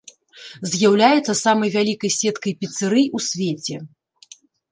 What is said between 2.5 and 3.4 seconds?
піцэрый у